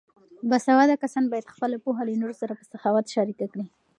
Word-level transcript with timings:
باسواده 0.49 0.95
کسان 1.03 1.23
باید 1.31 1.51
خپله 1.53 1.77
پوهه 1.83 2.01
له 2.07 2.13
نورو 2.21 2.35
سره 2.41 2.53
په 2.59 2.63
سخاوت 2.71 3.05
شریکه 3.15 3.45
کړي. 3.51 3.65